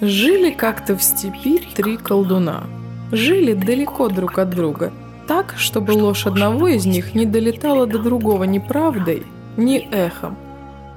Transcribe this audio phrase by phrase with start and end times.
[0.00, 2.64] Жили как-то в степи три колдуна.
[3.10, 4.92] Жили далеко друг от друга,
[5.26, 9.24] так, чтобы ложь одного из них не долетала до другого ни правдой,
[9.56, 10.36] ни эхом.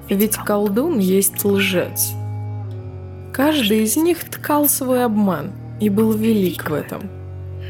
[0.08, 2.14] Ведь колдун есть лжец.
[3.34, 7.10] Каждый из них ткал свой обман и был велик в этом.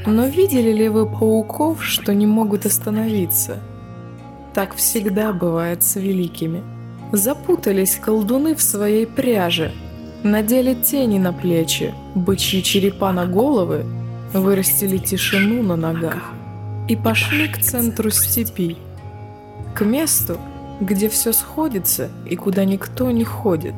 [0.05, 3.59] Но видели ли вы пауков, что не могут остановиться?
[4.53, 6.61] Так всегда бывает с великими.
[7.13, 9.71] Запутались колдуны в своей пряже,
[10.23, 13.85] надели тени на плечи, бычьи черепа на головы,
[14.33, 16.33] вырастили тишину на ногах
[16.87, 18.77] и пошли к центру степи,
[19.73, 20.37] к месту,
[20.79, 23.75] где все сходится и куда никто не ходит.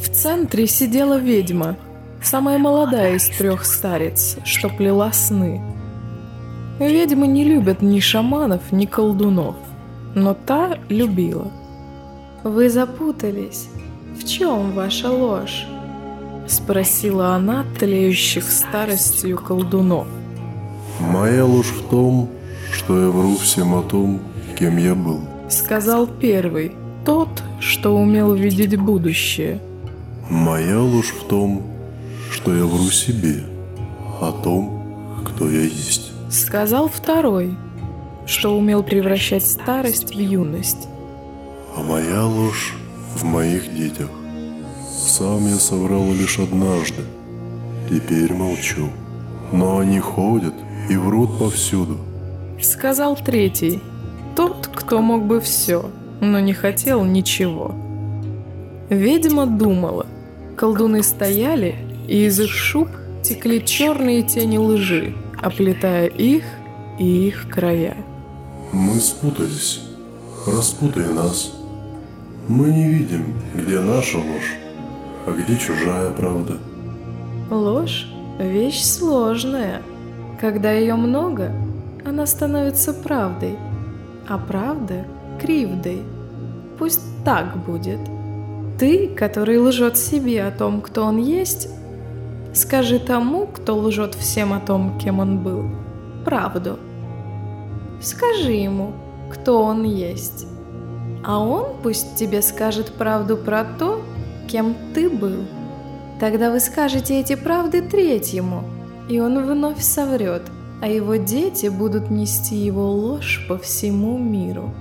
[0.00, 1.76] В центре сидела ведьма,
[2.22, 5.60] самая молодая из трех старец, что плела сны.
[6.78, 9.56] Ведьмы не любят ни шаманов, ни колдунов,
[10.14, 11.50] но та любила.
[12.44, 13.68] «Вы запутались.
[14.18, 15.66] В чем ваша ложь?»
[16.46, 20.06] Спросила она тлеющих старостью колдунов.
[21.00, 22.30] Моя ложь в том,
[22.72, 24.20] что я вру всем о том,
[24.58, 25.20] кем я был.
[25.48, 26.72] Сказал первый,
[27.04, 27.28] тот,
[27.60, 29.60] что умел видеть будущее.
[30.30, 31.62] Моя ложь в том,
[32.30, 33.44] что я вру себе
[34.20, 36.12] о том, кто я есть.
[36.30, 37.54] Сказал второй,
[38.26, 40.88] что умел превращать старость в юность.
[41.76, 42.74] А моя ложь
[43.16, 44.10] в моих детях.
[44.90, 47.02] Сам я соврал лишь однажды.
[47.88, 48.88] Теперь молчу.
[49.52, 50.54] Но они ходят
[50.90, 51.98] и врут повсюду.
[52.60, 53.80] Сказал третий,
[54.34, 57.74] тот, кто мог бы все, но не хотел ничего.
[58.88, 60.06] Ведьма думала.
[60.56, 61.76] Колдуны стояли,
[62.08, 62.88] и из их шуб
[63.22, 66.44] текли черные тени лжи, оплетая их
[66.98, 67.96] и их края.
[68.72, 69.82] Мы спутались.
[70.46, 71.55] Распутай нас.
[72.48, 74.54] Мы не видим, где наша ложь,
[75.26, 76.58] а где чужая правда.
[77.50, 78.06] Ложь–
[78.38, 79.82] вещь сложная.
[80.40, 81.50] Когда ее много,
[82.04, 83.58] она становится правдой,
[84.28, 85.06] а правда–
[85.40, 86.02] кривдой.
[86.78, 87.98] Пусть так будет.
[88.78, 91.68] Ты, который лжет себе о том, кто он есть,
[92.54, 95.64] скажи тому, кто лжет всем о том, кем он был,
[96.24, 96.78] правду.
[98.00, 98.92] Скажи ему,
[99.32, 100.46] кто он есть.
[101.26, 104.00] А он пусть тебе скажет правду про то,
[104.46, 105.44] кем ты был.
[106.20, 108.62] Тогда вы скажете эти правды третьему,
[109.08, 110.42] и он вновь соврет,
[110.80, 114.72] а его дети будут нести его ложь по всему миру.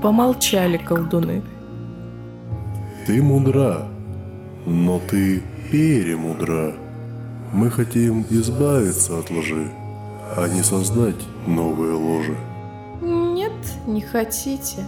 [0.00, 1.42] Помолчали колдуны.
[3.06, 3.86] Ты мудра,
[4.64, 6.72] но ты перемудра.
[7.52, 9.70] Мы хотим избавиться от лжи,
[10.34, 12.38] а не создать новые ложи.
[13.02, 13.52] Нет,
[13.86, 14.86] не хотите.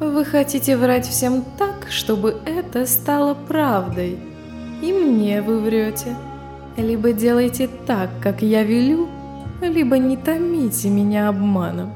[0.00, 4.18] Вы хотите врать всем так, чтобы это стало правдой.
[4.80, 6.16] И мне вы врете.
[6.78, 9.08] Либо делайте так, как я велю,
[9.60, 11.92] либо не томите меня обманом.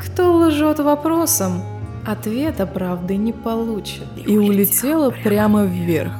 [0.00, 1.60] Кто лжет вопросом,
[2.06, 4.06] ответа правды не получит.
[4.26, 6.12] И улетела прямо вверх.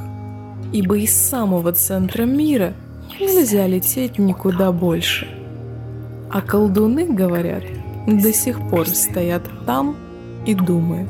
[0.75, 2.75] Ибо из самого центра мира
[3.19, 5.27] нельзя лететь никуда больше.
[6.31, 7.63] А колдуны, говорят,
[8.07, 9.97] до сих пор стоят там,
[10.47, 11.09] и думает.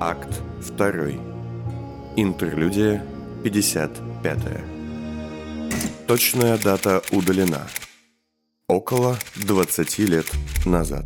[0.00, 0.28] Акт
[0.76, 0.86] 2.
[2.16, 3.04] Интерлюдия
[3.44, 4.38] 55.
[6.06, 7.66] Точная дата удалена.
[8.68, 10.26] Около 20 лет
[10.64, 11.04] назад.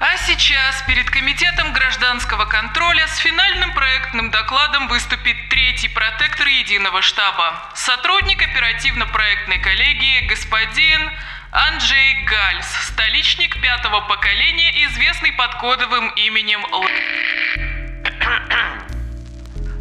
[0.00, 7.54] А сейчас перед Комитетом гражданского контроля с финальным проектным докладом выступит третий протектор единого штаба,
[7.74, 11.10] сотрудник оперативно-проектной коллегии господин
[11.50, 16.84] Анджей Гальс, столичник пятого поколения, известный под кодовым именем Л...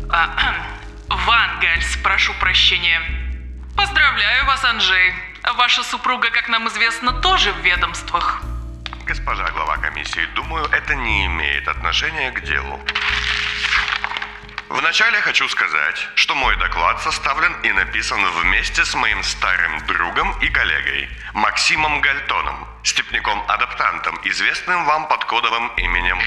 [0.09, 0.65] А,
[1.09, 3.01] Ван Гальс, прошу прощения.
[3.75, 5.13] Поздравляю вас, Анджей.
[5.57, 8.41] Ваша супруга, как нам известно, тоже в ведомствах.
[9.05, 12.79] Госпожа глава комиссии, думаю, это не имеет отношения к делу.
[14.77, 20.49] Вначале хочу сказать, что мой доклад составлен и написан вместе с моим старым другом и
[20.49, 26.19] коллегой Максимом Гальтоном, степняком-адаптантом, известным вам под кодовым именем.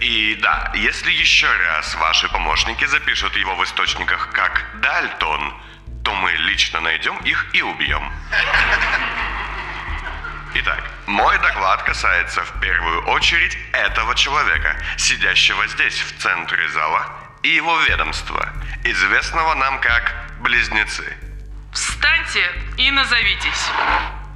[0.00, 5.52] И да, если еще раз ваши помощники запишут его в источниках как Дальтон,
[6.04, 8.10] то мы лично найдем их и убьем.
[10.54, 17.48] Итак, мой доклад касается в первую очередь этого человека, сидящего здесь, в центре зала, и
[17.48, 18.48] его ведомства,
[18.84, 21.16] известного нам как Близнецы.
[21.72, 22.44] Встаньте
[22.76, 23.70] и назовитесь.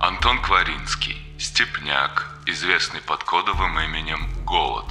[0.01, 4.87] Антон Кваринский, степняк, известный под кодовым именем Голод,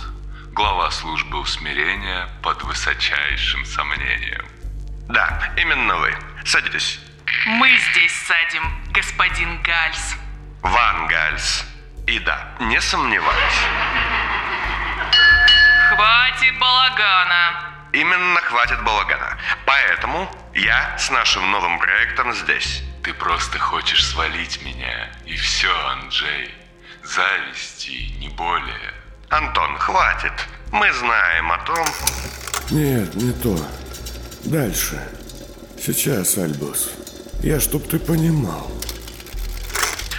[0.52, 4.46] глава службы усмирения под высочайшим сомнением.
[5.08, 6.16] Да, именно вы.
[6.44, 7.00] Садитесь.
[7.46, 10.16] Мы здесь садим, господин Гальс.
[10.62, 11.66] Ван Гальс.
[12.08, 13.62] И да, не сомневаюсь.
[15.90, 17.65] Хватит балагана.
[17.96, 19.38] Именно хватит балагана.
[19.66, 22.84] Поэтому я с нашим новым проектом здесь.
[23.02, 26.54] Ты просто хочешь свалить меня, и все, Анджей.
[27.06, 28.94] Зависти, не более.
[29.30, 30.34] Антон, хватит.
[30.74, 31.88] Мы знаем о том...
[32.70, 33.58] Нет, не то.
[34.44, 35.02] Дальше.
[35.82, 36.92] Сейчас, Альбус.
[37.42, 38.70] Я чтоб ты понимал.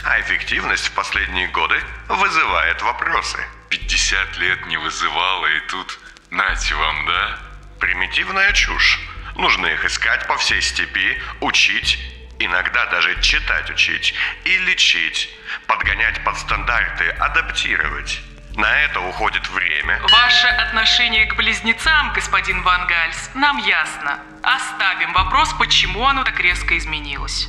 [0.03, 1.77] А эффективность в последние годы
[2.09, 3.39] вызывает вопросы.
[3.69, 5.99] 50 лет не вызывало, и тут
[6.31, 7.47] нате вам, да?
[7.81, 9.01] Примитивная чушь.
[9.37, 11.99] Нужно их искать по всей степи, учить,
[12.39, 14.15] иногда даже читать учить
[14.45, 15.31] и лечить,
[15.67, 18.21] подгонять под стандарты, адаптировать.
[18.57, 20.01] На это уходит время.
[20.11, 24.19] Ваше отношение к близнецам, господин Ван Гальс, нам ясно.
[24.43, 27.49] Оставим вопрос, почему оно так резко изменилось.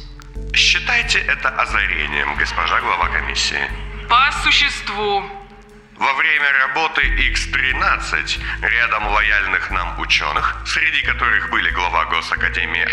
[0.53, 3.71] Считайте это озарением, госпожа глава комиссии.
[4.09, 5.36] По существу.
[5.99, 12.85] Во время работы X-13 рядом лояльных нам ученых, среди которых были глава Госакадемии,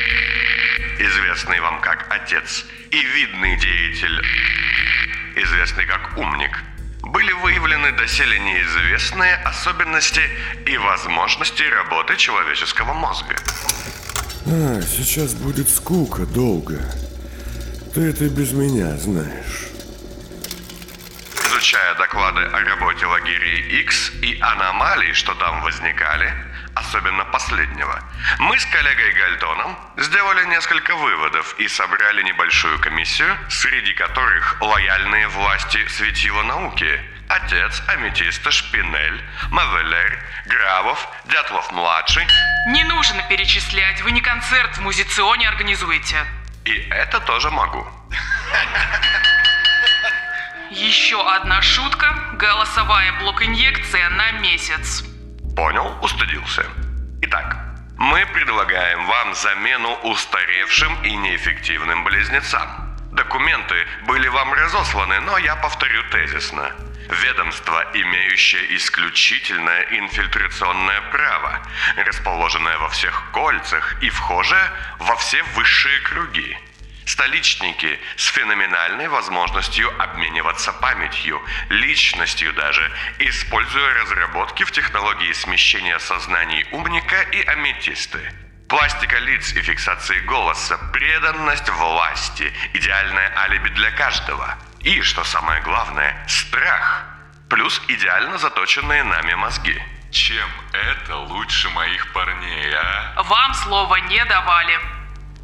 [0.98, 4.22] известный вам как отец, и видный деятель,
[5.36, 6.58] известный как умник,
[7.02, 10.22] были выявлены доселе неизвестные особенности
[10.64, 13.36] и возможности работы человеческого мозга.
[14.46, 16.80] А, сейчас будет скука долго.
[17.94, 19.73] Ты это без меня знаешь.
[21.64, 26.30] Изучая доклады о работе лагерей X и аномалий, что там возникали,
[26.74, 28.02] особенно последнего,
[28.38, 35.86] мы с коллегой Гальтоном сделали несколько выводов и собрали небольшую комиссию, среди которых лояльные власти
[35.88, 37.00] светила науки.
[37.30, 42.26] Отец, Аметиста, Шпинель, Мавелер, Гравов, Дятлов-младший.
[42.68, 46.26] Не нужно перечислять, вы не концерт в музиционе организуете.
[46.66, 47.88] И это тоже могу.
[50.74, 52.06] Еще одна шутка.
[52.32, 55.04] Голосовая блок-инъекция на месяц.
[55.54, 56.66] Понял, устыдился.
[57.22, 57.56] Итак,
[57.96, 62.96] мы предлагаем вам замену устаревшим и неэффективным близнецам.
[63.12, 66.72] Документы были вам разосланы, но я повторю тезисно.
[67.22, 71.62] Ведомство, имеющее исключительное инфильтрационное право,
[72.04, 76.58] расположенное во всех кольцах и вхожее во все высшие круги.
[77.06, 87.20] Столичники с феноменальной возможностью обмениваться памятью, личностью даже, используя разработки в технологии смещения сознаний умника
[87.22, 88.32] и аметисты.
[88.68, 94.58] Пластика лиц и фиксации голоса, преданность власти, идеальное алиби для каждого.
[94.80, 97.04] И, что самое главное, страх.
[97.50, 99.80] Плюс идеально заточенные нами мозги.
[100.10, 103.22] Чем это лучше моих парней, а?
[103.22, 104.93] Вам слова не давали.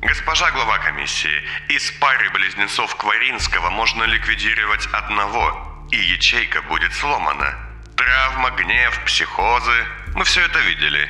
[0.03, 7.55] Госпожа глава комиссии, из пары близнецов Кваринского можно ликвидировать одного, и ячейка будет сломана.
[7.97, 11.09] Травма, гнев, психозы– мы все это видели.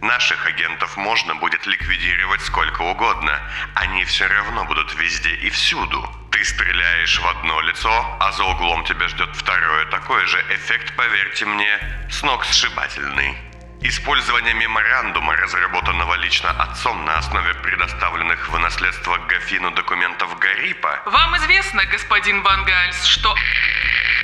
[0.00, 3.38] Наших агентов можно будет ликвидировать сколько угодно.
[3.74, 6.02] Они все равно будут везде и всюду.
[6.32, 10.38] Ты стреляешь в одно лицо, а за углом тебя ждет второе такое же.
[10.48, 11.78] Эффект, поверьте мне,
[12.10, 13.36] с ног сшибательный.
[13.82, 21.86] Использование меморандума, разработанного лично отцом на основе предоставленных в наследство Гафину документов Гарипа, Вам известно,
[21.86, 23.34] господин Ван Гальс, что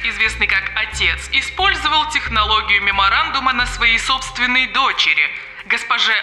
[0.05, 5.31] известный как отец, использовал технологию меморандума на своей собственной дочери,
[5.65, 6.15] госпоже,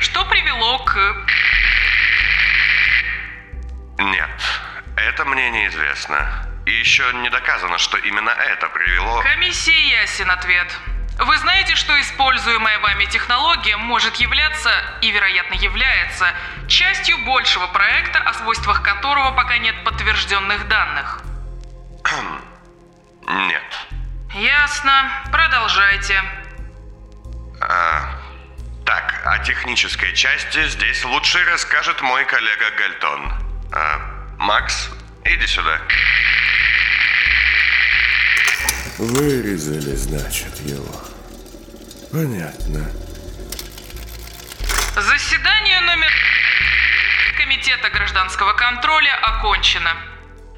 [0.00, 1.26] что привело к...
[3.98, 4.30] нет,
[4.96, 6.48] это мне неизвестно.
[6.66, 9.22] И еще не доказано, что именно это привело...
[9.22, 10.76] Комиссии ясен ответ.
[11.24, 14.70] Вы знаете, что используемая вами технология может являться,
[15.02, 16.26] и вероятно является,
[16.66, 21.22] частью большего проекта, о свойствах которого пока нет подтвержденных данных?
[23.28, 23.62] Нет.
[24.34, 25.10] Ясно.
[25.30, 26.20] Продолжайте.
[27.60, 28.18] А,
[28.84, 33.32] так, о технической части здесь лучше расскажет мой коллега Гальтон.
[33.72, 34.00] А,
[34.38, 34.90] Макс,
[35.24, 35.80] иди сюда.
[38.98, 41.11] Вырезали, значит, его.
[42.12, 42.92] Понятно.
[44.94, 46.12] Заседание номер
[47.38, 49.96] Комитета гражданского контроля окончено.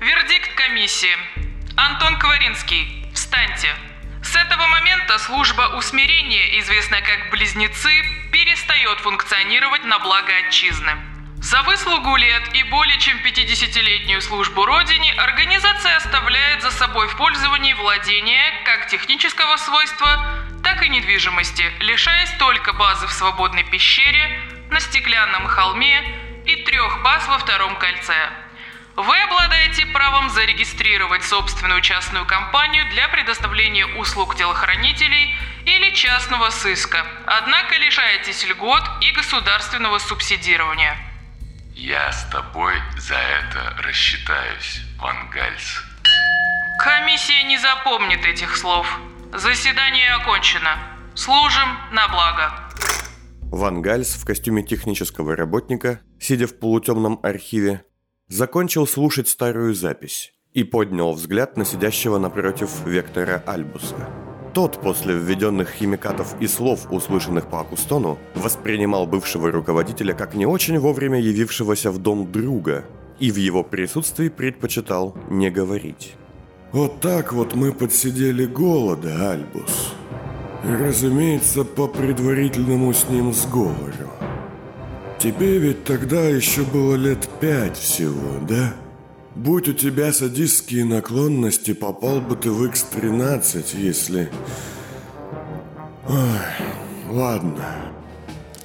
[0.00, 1.16] Вердикт комиссии.
[1.76, 3.68] Антон Кваринский, встаньте.
[4.24, 10.96] С этого момента служба усмирения, известная как «Близнецы», перестает функционировать на благо отчизны.
[11.36, 17.74] За выслугу лет и более чем 50-летнюю службу Родине организация оставляет за собой в пользовании
[17.74, 24.40] владения как технического свойства, так и недвижимости, лишаясь только базы в свободной пещере,
[24.70, 26.02] на Стеклянном холме
[26.46, 28.30] и трех баз во втором кольце.
[28.96, 37.76] Вы обладаете правом зарегистрировать собственную частную компанию для предоставления услуг телохранителей или частного сыска, однако
[37.76, 40.96] лишаетесь льгот и государственного субсидирования.
[41.74, 45.82] Я с тобой за это рассчитаюсь, Ван Гальс.
[46.78, 48.86] Комиссия не запомнит этих слов.
[49.36, 50.78] Заседание окончено.
[51.16, 52.52] Служим на благо.
[53.50, 57.82] Ван Гальс в костюме технического работника, сидя в полутемном архиве,
[58.28, 64.08] закончил слушать старую запись и поднял взгляд на сидящего напротив Вектора Альбуса.
[64.54, 70.78] Тот, после введенных химикатов и слов, услышанных по Акустону, воспринимал бывшего руководителя как не очень
[70.78, 72.84] вовремя явившегося в дом друга
[73.18, 76.14] и в его присутствии предпочитал не говорить.
[76.74, 79.92] Вот так вот мы подсидели голода, Альбус.
[80.64, 84.10] Разумеется, по предварительному с ним сговору.
[85.20, 88.74] Тебе ведь тогда еще было лет пять всего, да?
[89.36, 94.28] Будь у тебя садистские наклонности, попал бы ты в X-13, если...
[96.08, 96.16] Ой,
[97.08, 97.92] ладно.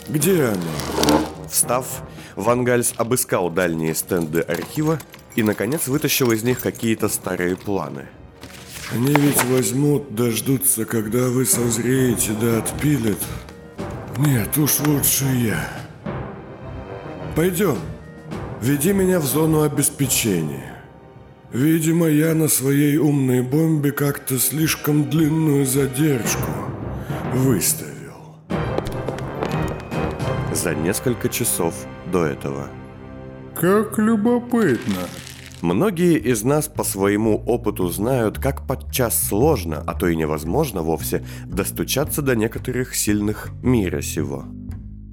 [0.08, 1.20] Где она?
[1.48, 2.02] Встав,
[2.36, 4.98] Ван Гальс обыскал дальние стенды архива
[5.36, 8.08] и, наконец, вытащил из них какие-то старые планы.
[8.92, 13.20] Они ведь возьмут, дождутся, когда вы созреете да отпилят.
[14.18, 15.70] Нет, уж лучше я.
[17.36, 17.78] Пойдем.
[18.62, 20.84] Веди меня в зону обеспечения.
[21.54, 26.52] Видимо, я на своей умной бомбе как-то слишком длинную задержку
[27.34, 28.36] выставил.
[30.52, 31.74] За несколько часов
[32.12, 32.70] до этого.
[33.60, 35.02] Как любопытно.
[35.62, 41.26] Многие из нас по своему опыту знают, как подчас сложно, а то и невозможно вовсе,
[41.46, 44.46] достучаться до некоторых сильных мира сего.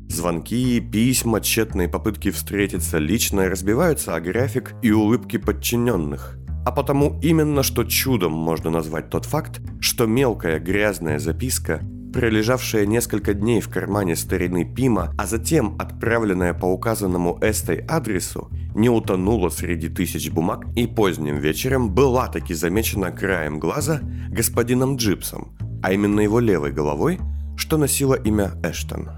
[0.09, 6.39] Звонки, письма, тщетные попытки встретиться лично разбиваются о график и улыбки подчиненных.
[6.65, 11.81] А потому именно что чудом можно назвать тот факт, что мелкая грязная записка,
[12.17, 18.89] пролежавшая несколько дней в кармане старины Пима, а затем отправленная по указанному Эстой адресу, не
[18.89, 25.93] утонула среди тысяч бумаг и поздним вечером была таки замечена краем глаза господином Джипсом, а
[25.93, 27.19] именно его левой головой,
[27.55, 29.11] что носило имя Эштон.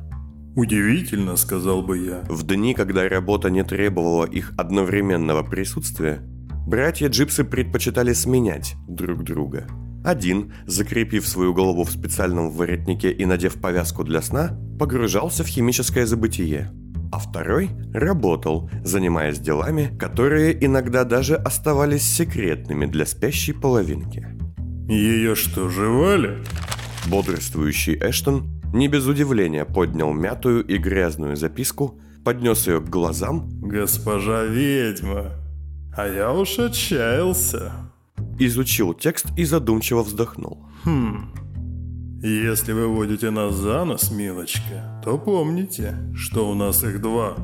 [0.56, 2.24] Удивительно, сказал бы я.
[2.28, 6.18] В дни, когда работа не требовала их одновременного присутствия,
[6.66, 9.68] братья Джипсы предпочитали сменять друг друга.
[10.08, 16.06] Один, закрепив свою голову в специальном воротнике и надев повязку для сна, погружался в химическое
[16.06, 16.70] забытие,
[17.12, 24.26] а второй работал, занимаясь делами, которые иногда даже оставались секретными для спящей половинки.
[24.88, 26.42] Ее что, жевали?
[27.08, 33.50] Бодрствующий Эштон не без удивления поднял мятую и грязную записку, поднес ее к глазам.
[33.60, 35.32] «Госпожа ведьма,
[35.94, 37.87] а я уж отчаялся».
[38.40, 40.64] Изучил текст и задумчиво вздохнул.
[40.84, 41.32] «Хм,
[42.22, 47.34] если вы водите нас за нос, милочка, то помните, что у нас их два».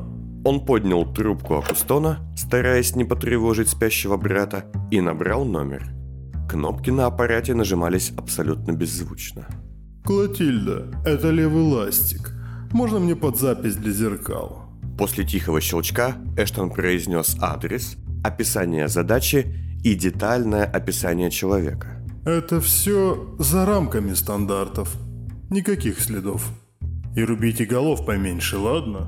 [0.45, 5.91] Он поднял трубку Акустона, стараясь не потревожить спящего брата, и набрал номер.
[6.47, 9.47] Кнопки на аппарате нажимались абсолютно беззвучно.
[10.05, 12.31] «Клотильда, это левый ластик.
[12.71, 19.93] Можно мне под запись для зеркал?» После тихого щелчка Эштон произнес адрес, описание задачи и
[19.93, 21.87] детальное описание человека.
[22.25, 24.97] «Это все за рамками стандартов.
[25.51, 26.49] Никаких следов.
[27.15, 29.07] И рубите голов поменьше, ладно?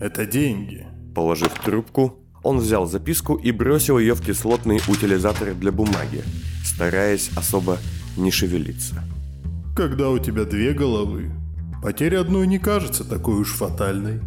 [0.00, 0.86] Это деньги».
[1.12, 6.22] Положив трубку, он взял записку и бросил ее в кислотный утилизатор для бумаги,
[6.64, 7.78] стараясь особо
[8.16, 9.02] не шевелиться.
[9.76, 11.32] Когда у тебя две головы,
[11.82, 14.20] потеря одной не кажется такой уж фатальной.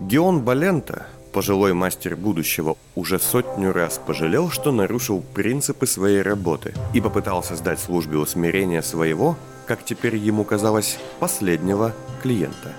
[0.00, 7.00] Геон Балента, пожилой мастер будущего, уже сотню раз пожалел, что нарушил принципы своей работы и
[7.02, 12.72] попытался сдать службе усмирения своего, как теперь ему казалось, последнего клиента.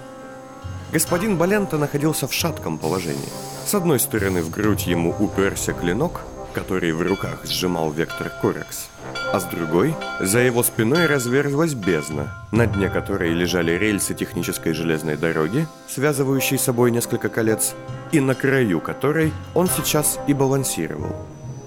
[0.91, 3.29] Господин Балента находился в шатком положении.
[3.67, 6.21] С одной стороны в грудь ему уперся клинок–
[6.57, 8.89] который в руках сжимал Вектор Корекс,
[9.31, 15.17] а с другой за его спиной разверзлась бездна, на дне которой лежали рельсы технической железной
[15.17, 17.75] дороги, связывающей собой несколько колец,
[18.11, 21.15] и на краю которой он сейчас и балансировал.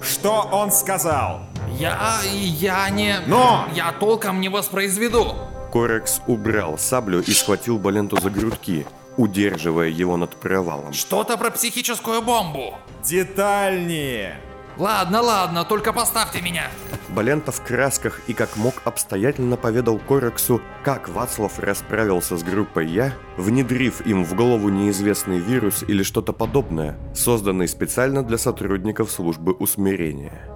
[0.02, 1.42] Что он сказал?
[1.78, 2.20] Я...
[2.25, 3.20] я не...
[3.26, 3.66] Но!
[3.75, 5.35] Я толком не воспроизведу.
[5.73, 10.92] Корекс убрал саблю и схватил Баленту за грудки, удерживая его над провалом.
[10.92, 12.75] Что-то про психическую бомбу.
[13.04, 14.40] Детальнее.
[14.81, 16.71] Ладно, ладно, только поставьте меня.
[17.11, 23.13] Балента в красках и как мог обстоятельно поведал Корексу, как Вацлав расправился с группой Я,
[23.37, 30.49] внедрив им в голову неизвестный вирус или что-то подобное, созданный специально для сотрудников службы усмирения.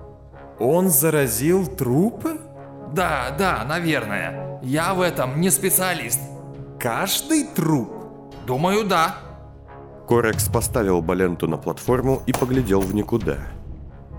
[0.59, 2.41] Он заразил трупы?
[2.95, 4.59] Да, да, наверное.
[4.63, 6.21] Я в этом не специалист.
[6.81, 7.93] Каждый труп?
[8.47, 9.17] Думаю, да.
[10.09, 13.37] Корекс поставил Баленту на платформу и поглядел в никуда.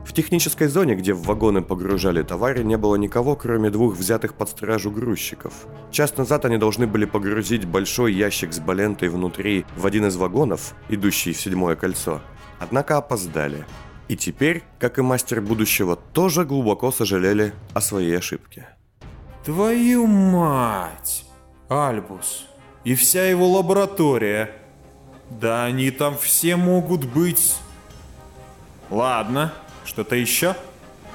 [0.05, 4.49] В технической зоне, где в вагоны погружали товары, не было никого, кроме двух взятых под
[4.49, 5.53] стражу грузчиков.
[5.91, 10.75] Час назад они должны были погрузить большой ящик с Балентой внутри в один из вагонов,
[10.89, 12.21] идущий в седьмое кольцо.
[12.59, 13.65] Однако опоздали.
[14.07, 18.69] И теперь, как и мастер будущего, тоже глубоко сожалели о своей ошибке.
[19.43, 21.25] Твою мать!
[21.67, 22.45] Альбус.
[22.83, 24.51] И вся его лаборатория.
[25.31, 27.57] Да они там все могут быть...
[28.91, 29.51] Ладно,
[29.85, 30.55] что-то еще?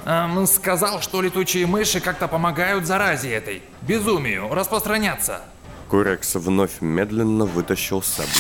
[0.07, 5.43] Эм, сказал, что летучие мыши как-то помогают заразе этой, безумию, распространяться.
[5.91, 8.31] Корекс вновь медленно вытащил саблю.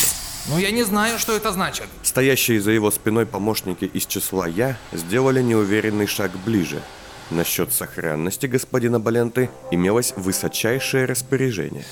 [0.49, 1.87] Ну я не знаю, что это значит.
[2.03, 6.83] Стоящие за его спиной помощники из числа «Я» сделали неуверенный шаг ближе.
[7.31, 11.85] Насчет сохранности господина Баленты имелось высочайшее распоряжение.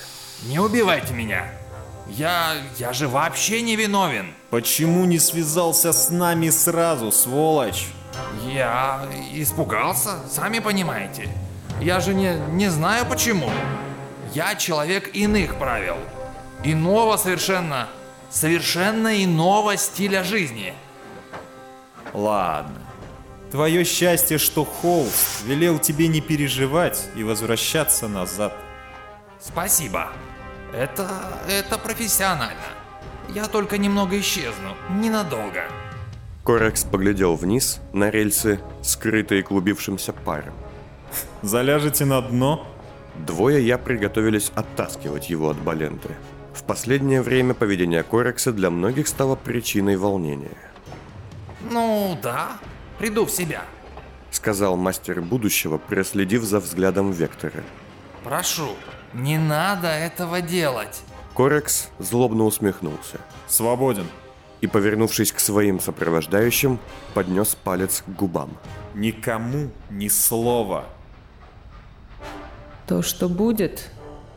[0.47, 1.53] Не убивайте меня.
[2.09, 2.55] Я...
[2.79, 4.33] я же вообще не виновен.
[4.51, 7.87] Почему не связался с нами сразу, сволочь?
[8.45, 11.29] Я испугался, сами понимаете.
[11.81, 13.51] Я же не, не знаю почему.
[14.35, 15.97] Я человек иных правил.
[16.65, 17.89] Иного совершенно,
[18.31, 20.75] совершенно иного стиля жизни.
[22.13, 22.79] Ладно.
[23.51, 28.53] Твое счастье, что Холст велел тебе не переживать и возвращаться назад.
[29.41, 30.09] Спасибо.
[30.75, 31.09] Это...
[31.49, 32.69] это профессионально.
[33.29, 35.65] Я только немного исчезну, ненадолго.
[36.49, 40.55] Корекс поглядел вниз на рельсы, скрытые клубившимся паром.
[41.43, 42.67] Заляжете на дно?
[43.17, 46.09] Двое я приготовились оттаскивать его от Баленты.
[46.55, 50.57] В последнее время поведение Корекса для многих стало причиной волнения.
[51.71, 52.57] Ну да,
[52.99, 53.65] приду в себя.
[54.31, 57.63] Сказал мастер будущего, проследив за взглядом Вектора.
[58.25, 58.71] Прошу,
[59.13, 61.03] не надо этого делать.
[61.37, 63.21] Корекс злобно усмехнулся.
[63.49, 64.07] Свободен.
[64.61, 66.79] И, повернувшись к своим сопровождающим,
[67.15, 68.57] поднес палец к губам.
[68.95, 70.85] Никому ни слова.
[72.87, 73.91] То, что будет,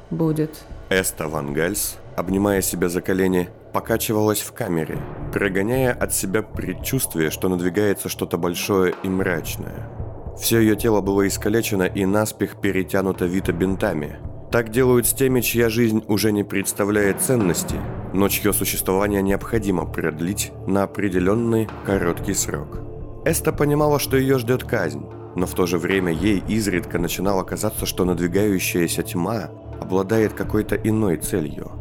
[0.10, 0.64] будет.
[0.90, 5.00] Эста Ван Гальс, обнимая себя за колени, покачивалась в камере,
[5.32, 9.90] прогоняя от себя предчувствие, что надвигается что-то большое и мрачное.
[10.38, 14.18] Все ее тело было искалечено и наспех перетянуто вито бинтами.
[14.52, 17.76] Так делают с теми, чья жизнь уже не представляет ценности,
[18.14, 22.80] но чье существование необходимо продлить на определенный короткий срок.
[23.24, 25.06] Эста понимала, что ее ждет казнь,
[25.38, 31.16] но в то же время ей изредка начинало казаться, что надвигающаяся тьма обладает какой-то иной
[31.16, 31.72] целью.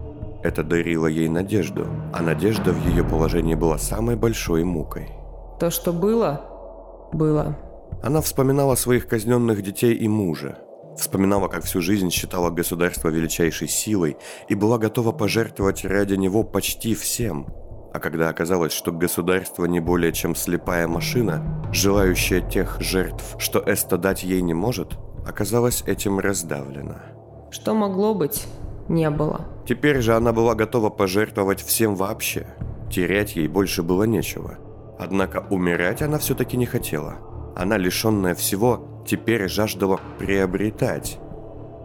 [0.44, 5.08] Это дарило ей надежду, а надежда в ее положении была самой большой мукой.
[5.58, 6.40] То, что было,
[7.12, 7.58] было.
[8.00, 10.58] Она вспоминала своих казненных детей и мужа.
[11.00, 14.18] Вспоминала, как всю жизнь считала государство величайшей силой
[14.50, 17.46] и была готова пожертвовать ради него почти всем.
[17.94, 23.96] А когда оказалось, что государство не более чем слепая машина, желающая тех жертв, что Эста
[23.96, 27.00] дать ей не может, оказалась этим раздавлена.
[27.50, 28.46] Что могло быть,
[28.88, 29.46] не было.
[29.66, 32.46] Теперь же она была готова пожертвовать всем вообще.
[32.92, 34.58] Терять ей больше было нечего.
[34.98, 37.29] Однако умирать она все-таки не хотела.
[37.60, 41.18] Она, лишенная всего, теперь жаждала приобретать.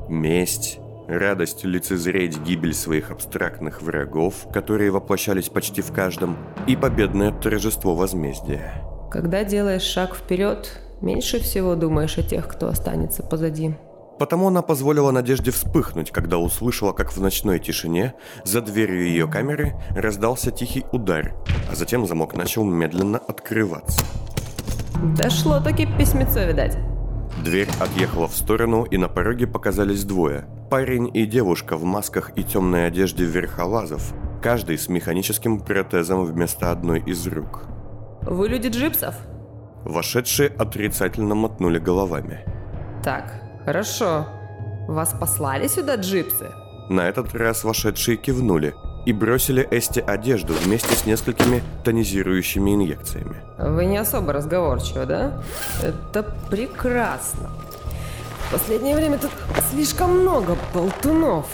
[0.07, 7.93] Месть, радость лицезреть гибель своих абстрактных врагов, которые воплощались почти в каждом, и победное торжество
[7.93, 8.85] возмездия.
[9.11, 13.75] Когда делаешь шаг вперед, меньше всего думаешь о тех, кто останется позади.
[14.17, 18.13] Потому она позволила Надежде вспыхнуть, когда услышала, как в ночной тишине
[18.45, 21.35] за дверью ее камеры раздался тихий удар,
[21.69, 24.05] а затем замок начал медленно открываться.
[25.03, 26.77] Дошло таки письмецо, видать.
[27.43, 30.45] Дверь отъехала в сторону, и на пороге показались двое.
[30.69, 37.01] Парень и девушка в масках и темной одежде верхолазов, каждый с механическим протезом вместо одной
[37.01, 37.63] из рук.
[38.21, 39.15] Вы люди джипсов?
[39.83, 42.45] Вошедшие отрицательно мотнули головами.
[43.03, 43.33] Так,
[43.65, 44.25] хорошо.
[44.87, 46.49] Вас послали сюда джипсы?
[46.89, 48.73] На этот раз вошедшие кивнули
[49.05, 53.37] и бросили Эсте одежду вместе с несколькими тонизирующими инъекциями.
[53.57, 55.41] Вы не особо разговорчивы, да?
[55.83, 57.49] Это прекрасно.
[58.47, 59.31] В последнее время тут
[59.71, 61.45] слишком много болтунов.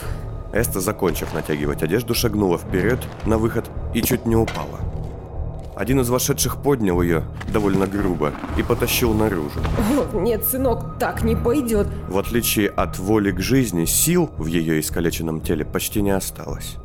[0.53, 4.79] Эста, закончив натягивать одежду, шагнула вперед на выход и чуть не упала.
[5.75, 9.61] Один из вошедших поднял ее довольно грубо и потащил наружу.
[10.13, 11.87] О, нет, сынок, так не пойдет.
[12.07, 16.75] В отличие от воли к жизни, сил в ее искалеченном теле почти не осталось.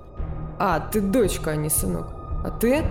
[0.58, 2.06] А, ты дочка, а не сынок.
[2.44, 2.82] А ты?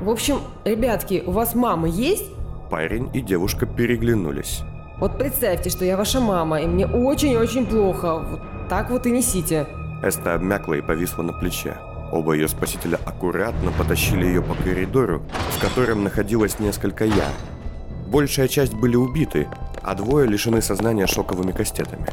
[0.00, 2.30] В общем, ребятки, у вас мама есть?
[2.70, 4.62] Парень и девушка переглянулись.
[4.98, 8.18] Вот представьте, что я ваша мама, и мне очень-очень плохо.
[8.18, 9.66] Вот так вот и несите.
[10.02, 11.76] Эста обмякла и повисла на плече.
[12.12, 15.22] Оба ее спасителя аккуратно потащили ее по коридору,
[15.56, 17.28] в котором находилось несколько я.
[18.06, 19.48] Большая часть были убиты,
[19.82, 22.06] а двое лишены сознания шоковыми кастетами.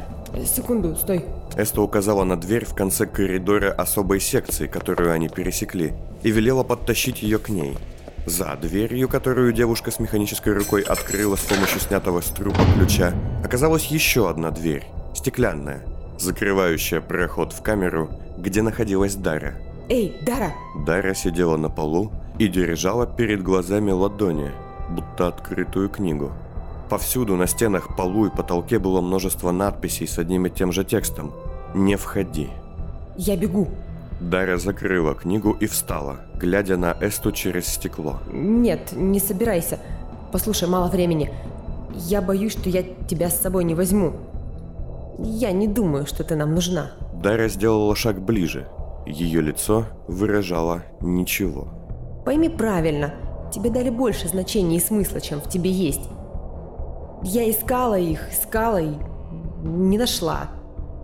[0.46, 1.26] Секунду, стой.
[1.56, 7.22] Эста указала на дверь в конце коридора особой секции, которую они пересекли, и велела подтащить
[7.22, 7.78] ее к ней.
[8.26, 13.86] За дверью, которую девушка с механической рукой открыла с помощью снятого с трупа ключа, оказалась
[13.86, 15.82] еще одна дверь, стеклянная,
[16.20, 19.56] закрывающая проход в камеру, где находилась Дара.
[19.90, 20.54] Эй, Дара!
[20.86, 24.52] Дара сидела на полу и держала перед глазами ладони,
[24.90, 26.32] будто открытую книгу.
[26.90, 31.32] Повсюду на стенах, полу и потолке было множество надписей с одним и тем же текстом
[31.76, 32.50] «Не входи».
[33.16, 33.68] Я бегу.
[34.20, 38.18] Дара закрыла книгу и встала, глядя на Эсту через стекло.
[38.32, 39.80] Нет, не собирайся.
[40.32, 41.32] Послушай, мало времени.
[41.94, 44.14] Я боюсь, что я тебя с собой не возьму.
[45.20, 46.92] Я не думаю, что ты нам нужна.
[47.14, 48.68] Дара сделала шаг ближе.
[49.06, 51.68] Ее лицо выражало ничего.
[52.26, 53.14] Пойми правильно,
[53.54, 56.10] тебе дали больше значения и смысла, чем в тебе есть.
[57.24, 58.96] Я искала их, искала и
[59.64, 60.48] не нашла.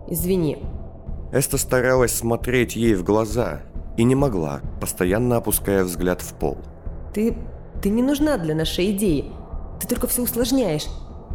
[0.08, 0.58] Извини.
[1.32, 3.60] Эста старалась смотреть ей в глаза
[3.96, 6.56] и не могла, постоянно опуская взгляд в пол.
[7.12, 7.36] Ты...
[7.82, 9.32] ты не нужна для нашей идеи.
[9.80, 10.86] Ты только все усложняешь.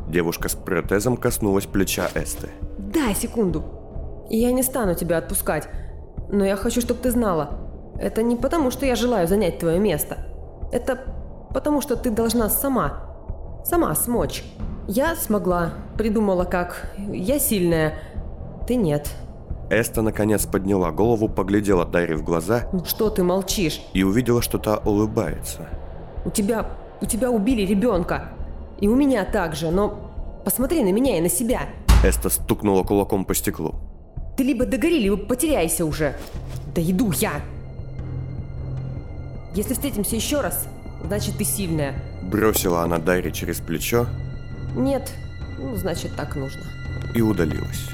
[0.07, 2.49] Девушка с протезом коснулась плеча Эсты.
[2.77, 3.63] Дай секунду.
[4.29, 5.67] Я не стану тебя отпускать.
[6.29, 7.59] Но я хочу, чтобы ты знала.
[7.99, 10.17] Это не потому, что я желаю занять твое место.
[10.71, 10.99] Это
[11.53, 13.61] потому, что ты должна сама.
[13.63, 14.43] Сама смочь.
[14.87, 15.73] Я смогла.
[15.97, 16.91] Придумала как.
[16.97, 17.95] Я сильная.
[18.67, 19.09] Ты нет.
[19.69, 23.81] Эста наконец подняла голову, поглядела Дарье в глаза Ну Что ты молчишь?
[23.93, 25.67] и увидела, что та улыбается.
[26.25, 26.65] У тебя...
[27.01, 28.29] у тебя убили ребенка.
[28.79, 30.11] И у меня также, но...
[30.43, 31.69] Посмотри на меня и на себя.
[32.03, 33.75] Эста стукнула кулаком по стеклу.
[34.35, 36.15] Ты либо догори, либо потеряйся уже.
[36.75, 37.33] Да иду я.
[39.53, 40.67] Если встретимся еще раз,
[41.05, 41.93] значит ты сильная.
[42.23, 44.07] Бросила она Дарье через плечо
[44.75, 45.11] Нет,
[45.57, 46.63] ну значит так нужно.
[47.13, 47.89] и удалилась.